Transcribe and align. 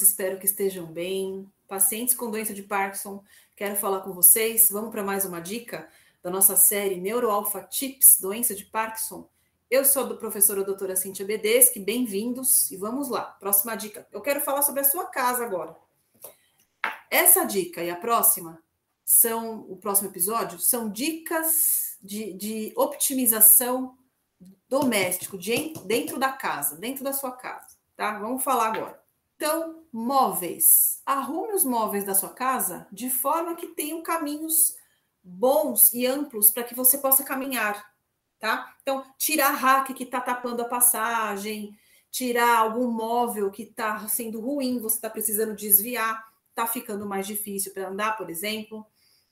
espero 0.00 0.38
que 0.38 0.46
estejam 0.46 0.86
bem. 0.86 1.50
Pacientes 1.66 2.14
com 2.14 2.30
doença 2.30 2.54
de 2.54 2.62
Parkinson, 2.62 3.22
quero 3.56 3.76
falar 3.76 4.00
com 4.00 4.12
vocês. 4.12 4.68
Vamos 4.70 4.90
para 4.90 5.02
mais 5.02 5.24
uma 5.24 5.40
dica 5.40 5.88
da 6.22 6.30
nossa 6.30 6.56
série 6.56 6.96
Neuroalpha 6.96 7.62
Tips, 7.62 8.18
doença 8.20 8.54
de 8.54 8.64
Parkinson. 8.64 9.28
Eu 9.70 9.84
sou 9.84 10.04
a 10.04 10.16
professora 10.16 10.64
doutora 10.64 10.96
Cintia 10.96 11.26
Bedeschi, 11.26 11.80
bem-vindos 11.80 12.70
e 12.70 12.76
vamos 12.76 13.08
lá. 13.08 13.22
Próxima 13.22 13.74
dica. 13.74 14.06
Eu 14.12 14.20
quero 14.20 14.40
falar 14.40 14.62
sobre 14.62 14.80
a 14.80 14.84
sua 14.84 15.06
casa 15.06 15.44
agora. 15.44 15.76
Essa 17.10 17.44
dica 17.44 17.82
e 17.82 17.90
a 17.90 17.96
próxima 17.96 18.62
são, 19.04 19.60
o 19.68 19.76
próximo 19.76 20.08
episódio, 20.08 20.58
são 20.58 20.88
dicas 20.88 21.98
de, 22.00 22.32
de 22.32 22.72
optimização 22.76 23.98
doméstico, 24.68 25.36
de, 25.36 25.74
dentro 25.84 26.18
da 26.18 26.32
casa, 26.32 26.76
dentro 26.76 27.02
da 27.02 27.12
sua 27.12 27.32
casa, 27.32 27.76
tá? 27.96 28.18
Vamos 28.18 28.44
falar 28.44 28.68
agora. 28.68 29.07
Então, 29.38 29.84
móveis. 29.92 31.00
Arrume 31.06 31.52
os 31.52 31.62
móveis 31.62 32.02
da 32.02 32.12
sua 32.12 32.30
casa 32.30 32.88
de 32.90 33.08
forma 33.08 33.54
que 33.54 33.68
tenham 33.68 34.02
caminhos 34.02 34.74
bons 35.22 35.92
e 35.92 36.04
amplos 36.06 36.50
para 36.50 36.64
que 36.64 36.74
você 36.74 36.98
possa 36.98 37.22
caminhar, 37.22 37.88
tá? 38.40 38.74
Então, 38.82 39.04
tirar 39.16 39.50
rack 39.50 39.94
que 39.94 40.02
está 40.02 40.20
tapando 40.20 40.60
a 40.62 40.68
passagem, 40.68 41.78
tirar 42.10 42.58
algum 42.58 42.90
móvel 42.90 43.48
que 43.48 43.62
está 43.62 44.08
sendo 44.08 44.40
ruim, 44.40 44.80
você 44.80 44.96
está 44.96 45.08
precisando 45.08 45.54
desviar, 45.54 46.26
está 46.50 46.66
ficando 46.66 47.06
mais 47.06 47.24
difícil 47.24 47.72
para 47.72 47.90
andar, 47.90 48.16
por 48.16 48.30
exemplo. 48.30 48.84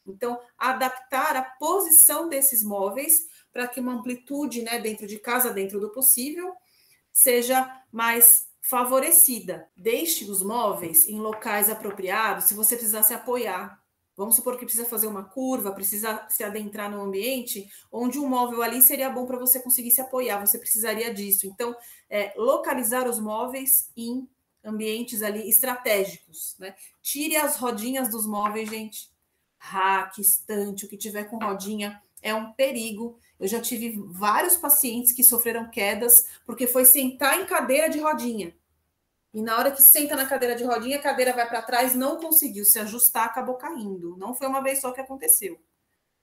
Então, 0.07 0.41
adaptar 0.57 1.35
a 1.35 1.43
posição 1.43 2.29
desses 2.29 2.63
móveis 2.63 3.27
para 3.53 3.67
que 3.67 3.81
uma 3.81 3.95
amplitude, 3.95 4.63
né, 4.63 4.79
dentro 4.79 5.05
de 5.05 5.19
casa, 5.19 5.53
dentro 5.53 5.81
do 5.81 5.91
possível, 5.91 6.55
seja 7.13 7.83
mais 7.91 8.47
favorecida. 8.69 9.69
Deixe 9.77 10.29
os 10.31 10.43
móveis 10.43 11.07
em 11.07 11.21
locais 11.21 11.71
apropriados 11.71 12.47
se 12.47 12.55
você 12.55 12.75
precisar 12.75 13.03
se 13.03 13.15
apoiar. 13.15 13.81
Vamos 14.17 14.35
supor 14.35 14.59
que 14.59 14.65
precisa 14.65 14.87
fazer 14.87 15.07
uma 15.07 15.25
curva, 15.25 15.73
precisa 15.73 16.27
se 16.29 16.43
adentrar 16.43 16.91
no 16.91 17.03
ambiente 17.03 17.69
onde 17.93 18.19
um 18.19 18.27
móvel 18.27 18.63
ali 18.63 18.81
seria 18.81 19.11
bom 19.11 19.27
para 19.27 19.39
você 19.39 19.61
conseguir 19.61 19.91
se 19.91 20.01
apoiar, 20.01 20.45
você 20.45 20.59
precisaria 20.59 21.13
disso. 21.13 21.47
Então, 21.47 21.77
é, 22.09 22.33
localizar 22.37 23.07
os 23.07 23.21
móveis 23.21 23.91
em 23.97 24.29
ambientes 24.65 25.23
ali 25.23 25.49
estratégicos, 25.49 26.57
né? 26.59 26.75
Tire 27.03 27.37
as 27.37 27.57
rodinhas 27.57 28.11
dos 28.11 28.27
móveis, 28.27 28.69
gente. 28.69 29.11
Rack, 29.59 30.21
estante, 30.21 30.87
o 30.87 30.89
que 30.89 30.97
tiver 30.97 31.25
com 31.25 31.39
rodinha 31.39 32.01
é 32.27 32.35
um 32.35 32.53
perigo. 32.53 33.17
Eu 33.39 33.47
já 33.47 33.61
tive 33.61 33.97
vários 34.09 34.57
pacientes 34.57 35.13
que 35.13 35.23
sofreram 35.23 35.71
quedas 35.71 36.27
porque 36.45 36.67
foi 36.67 36.85
sentar 36.85 37.41
em 37.41 37.47
cadeira 37.47 37.89
de 37.89 38.01
rodinha. 38.01 38.53
E 39.33 39.41
na 39.41 39.57
hora 39.57 39.71
que 39.71 39.81
senta 39.81 40.17
na 40.17 40.27
cadeira 40.27 40.57
de 40.57 40.65
rodinha, 40.65 40.99
a 40.99 41.03
cadeira 41.03 41.33
vai 41.33 41.49
para 41.49 41.63
trás, 41.63 41.95
não 41.95 42.17
conseguiu 42.17 42.65
se 42.65 42.81
ajustar, 42.81 43.27
acabou 43.27 43.55
caindo. 43.55 44.17
Não 44.17 44.35
foi 44.35 44.49
uma 44.49 44.61
vez 44.61 44.81
só 44.81 44.91
que 44.91 45.01
aconteceu, 45.01 45.61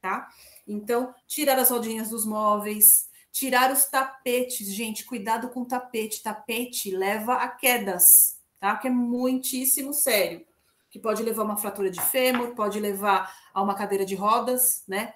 tá? 0.01 0.27
Então, 0.67 1.13
tirar 1.25 1.57
as 1.57 1.69
rodinhas 1.69 2.09
dos 2.09 2.25
móveis, 2.25 3.07
tirar 3.31 3.71
os 3.71 3.85
tapetes, 3.85 4.67
gente, 4.73 5.05
cuidado 5.05 5.49
com 5.49 5.63
tapete. 5.63 6.21
Tapete 6.21 6.91
leva 6.91 7.35
a 7.35 7.47
quedas, 7.47 8.39
tá? 8.59 8.75
Que 8.75 8.87
é 8.87 8.91
muitíssimo 8.91 9.93
sério. 9.93 10.45
Que 10.89 10.99
pode 10.99 11.23
levar 11.23 11.43
uma 11.43 11.57
fratura 11.57 11.89
de 11.89 12.01
fêmur, 12.01 12.55
pode 12.55 12.79
levar 12.79 13.33
a 13.53 13.61
uma 13.61 13.75
cadeira 13.75 14.05
de 14.05 14.15
rodas, 14.15 14.83
né? 14.85 15.13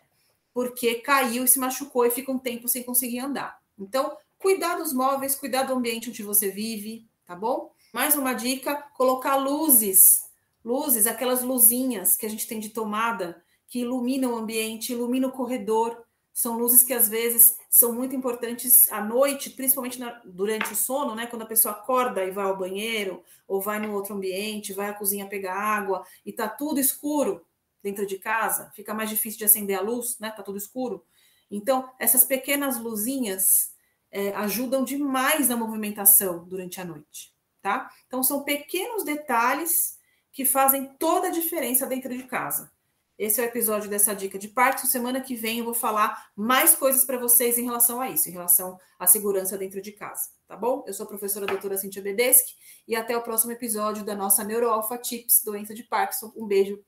Porque 0.57 0.95
caiu 0.95 1.43
e 1.43 1.47
se 1.47 1.59
machucou 1.59 2.03
e 2.03 2.09
fica 2.09 2.31
um 2.31 2.39
tempo 2.39 2.67
sem 2.67 2.81
conseguir 2.81 3.19
andar. 3.19 3.59
Então, 3.77 4.17
cuidar 4.39 4.77
dos 4.77 4.91
móveis, 4.91 5.35
cuidar 5.35 5.61
do 5.61 5.73
ambiente 5.75 6.09
onde 6.09 6.23
você 6.23 6.49
vive, 6.49 7.07
tá 7.27 7.35
bom? 7.35 7.71
Mais 7.93 8.15
uma 8.15 8.33
dica: 8.33 8.73
colocar 8.95 9.35
luzes, 9.35 10.23
luzes, 10.65 11.05
aquelas 11.05 11.43
luzinhas 11.43 12.15
que 12.15 12.25
a 12.25 12.29
gente 12.29 12.47
tem 12.47 12.59
de 12.59 12.69
tomada 12.69 13.39
que 13.67 13.81
iluminam 13.81 14.33
o 14.33 14.37
ambiente, 14.37 14.93
iluminam 14.93 15.29
o 15.29 15.31
corredor. 15.31 16.03
São 16.33 16.57
luzes 16.57 16.81
que 16.81 16.93
às 16.93 17.07
vezes 17.07 17.55
são 17.69 17.93
muito 17.93 18.15
importantes 18.15 18.91
à 18.91 18.99
noite, 18.99 19.51
principalmente 19.51 19.99
na, 19.99 20.19
durante 20.25 20.73
o 20.73 20.75
sono, 20.75 21.13
né? 21.13 21.27
Quando 21.27 21.43
a 21.43 21.47
pessoa 21.47 21.75
acorda 21.75 22.23
e 22.23 22.31
vai 22.31 22.45
ao 22.45 22.57
banheiro, 22.57 23.21
ou 23.47 23.61
vai 23.61 23.77
no 23.79 23.93
outro 23.93 24.15
ambiente, 24.15 24.73
vai 24.73 24.89
à 24.89 24.93
cozinha 24.95 25.27
pegar 25.27 25.53
água 25.53 26.03
e 26.25 26.33
tá 26.33 26.49
tudo 26.49 26.79
escuro 26.79 27.45
dentro 27.81 28.05
de 28.05 28.17
casa, 28.17 28.71
fica 28.75 28.93
mais 28.93 29.09
difícil 29.09 29.39
de 29.39 29.45
acender 29.45 29.77
a 29.77 29.81
luz, 29.81 30.17
né? 30.19 30.31
Tá 30.31 30.43
tudo 30.43 30.57
escuro. 30.57 31.05
Então, 31.49 31.89
essas 31.99 32.23
pequenas 32.23 32.77
luzinhas 32.79 33.73
é, 34.11 34.33
ajudam 34.35 34.83
demais 34.83 35.49
na 35.49 35.55
movimentação 35.55 36.45
durante 36.45 36.81
a 36.81 36.85
noite 36.85 37.37
tá? 37.67 37.89
Então 38.07 38.23
são 38.23 38.43
pequenos 38.43 39.03
detalhes 39.03 39.97
que 40.31 40.45
fazem 40.45 40.95
toda 40.97 41.27
a 41.27 41.31
diferença 41.31 41.85
dentro 41.85 42.15
de 42.15 42.23
casa. 42.23 42.71
Esse 43.17 43.41
é 43.41 43.43
o 43.43 43.47
episódio 43.47 43.89
dessa 43.89 44.13
dica 44.13 44.37
de 44.37 44.47
parto. 44.47 44.85
Semana 44.85 45.19
que 45.19 45.35
vem 45.35 45.59
eu 45.59 45.65
vou 45.65 45.73
falar 45.73 46.29
mais 46.35 46.75
coisas 46.75 47.03
para 47.03 47.17
vocês 47.17 47.57
em 47.57 47.65
relação 47.65 47.99
a 47.99 48.09
isso, 48.09 48.29
em 48.29 48.31
relação 48.31 48.79
à 48.99 49.07
segurança 49.07 49.57
dentro 49.57 49.81
de 49.81 49.91
casa, 49.91 50.29
tá 50.47 50.55
bom? 50.55 50.83
Eu 50.87 50.93
sou 50.93 51.05
a 51.05 51.09
professora 51.09 51.47
doutora 51.47 51.77
Cintia 51.77 52.01
Bedeschi 52.01 52.55
e 52.87 52.95
até 52.95 53.17
o 53.17 53.23
próximo 53.23 53.51
episódio 53.51 54.05
da 54.05 54.15
nossa 54.15 54.43
Neuroalpha 54.43 54.97
Tips, 54.99 55.41
doença 55.43 55.73
de 55.73 55.83
Parkinson. 55.83 56.31
Um 56.37 56.45
beijo 56.45 56.79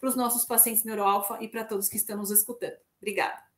para 0.00 0.08
os 0.08 0.16
nossos 0.16 0.44
pacientes 0.44 0.84
neuroalfa 0.84 1.38
e 1.40 1.48
para 1.48 1.64
todos 1.64 1.88
que 1.88 1.96
estão 1.96 2.16
nos 2.16 2.30
escutando. 2.30 2.76
Obrigada. 3.00 3.50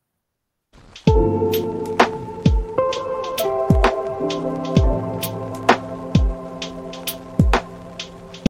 Música 4.23 5.42